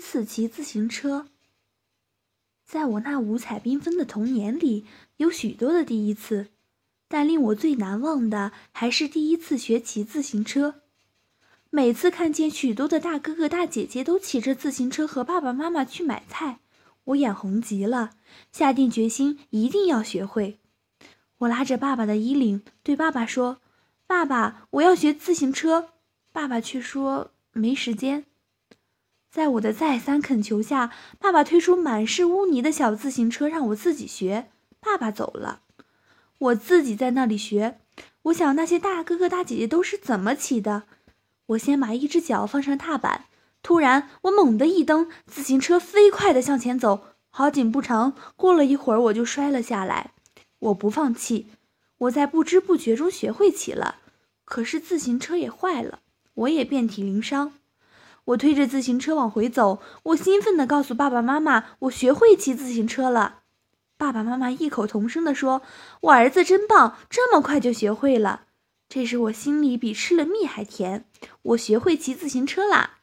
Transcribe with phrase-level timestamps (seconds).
[0.00, 1.28] 次骑自行车。
[2.64, 4.86] 在我那五彩缤纷的童年里，
[5.18, 6.48] 有许多的第一次，
[7.08, 10.82] 但令我最难忘的还是第一次学骑自行车。
[11.70, 16.60] 每次看见许多的大哥哥大姐姐都骑着自行车和爸爸妈妈去买菜，
[17.04, 18.10] 我眼红极了，
[18.50, 20.58] 下定决心一定要学会。
[21.38, 23.60] 我拉着爸爸的衣领，对爸爸说
[24.06, 25.90] ：“爸爸，我要学自行车。”
[26.32, 28.26] 爸爸却说没时间。
[29.30, 34.50] 在我的再三恳求下，爸爸推出满是污泥的小自行车，让我自己学。
[34.80, 35.60] 爸爸走了，
[36.38, 37.78] 我自己在那里学。
[38.22, 40.82] 我想那些大哥哥大姐姐都是怎么骑的？
[41.46, 43.26] 我先把一只脚放上踏板，
[43.62, 47.04] 突然我猛地一蹬，自行车飞快地向前走。
[47.30, 50.10] 好景不长，过了一会儿我就摔了下来。
[50.58, 51.46] 我不放弃，
[51.98, 53.96] 我在不知不觉中学会骑了。
[54.44, 56.00] 可是自行车也坏了。
[56.34, 57.52] 我也遍体鳞伤，
[58.26, 63.40] 我推着自行车往回走，我兴奋地告诉爸爸妈妈，我学会骑自行车了。
[63.96, 65.62] 爸爸妈妈异口同声地说
[66.02, 68.44] ：“我儿子真棒，这么快就学会了。”
[68.88, 71.04] 这时我心里比吃了蜜还甜，
[71.42, 72.99] 我学会骑自行车啦。